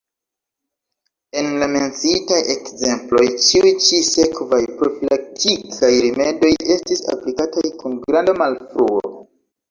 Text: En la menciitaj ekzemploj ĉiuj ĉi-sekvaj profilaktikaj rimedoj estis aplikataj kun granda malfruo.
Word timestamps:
En 1.39 1.47
la 1.63 1.65
menciitaj 1.73 2.37
ekzemploj 2.53 3.21
ĉiuj 3.47 3.73
ĉi-sekvaj 3.87 4.59
profilaktikaj 4.79 5.91
rimedoj 6.05 6.51
estis 6.77 7.03
aplikataj 7.17 7.65
kun 7.83 7.99
granda 8.07 8.35
malfruo. 8.41 9.13